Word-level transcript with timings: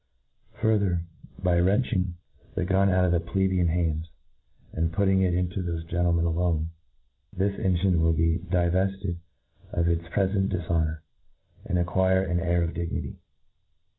Further, 0.61 1.03
by 1.37 1.59
yrencking 1.59 2.13
the 2.55 2.65
gun 2.65 2.89
out 2.89 3.13
of 3.13 3.21
plebeikn 3.21 3.67
hands, 3.67 4.09
and 4.73 4.91
ptitting 4.91 5.21
it 5.21 5.35
into 5.35 5.59
thofe 5.61 5.83
of 5.83 5.87
gentlemen 5.89 6.25
alone, 6.25 6.71
this 7.31 7.53
engine 7.59 8.01
will 8.01 8.13
be 8.13 8.39
^ivefted 8.39 9.17
oi 9.77 9.81
its 9.81 10.07
prefcnt 10.07 10.49
diihonour, 10.51 11.01
and 11.65 11.77
acquire 11.77 12.23
an 12.23 12.39
air 12.39 12.63
of 12.63 12.73
dignity. 12.73 13.19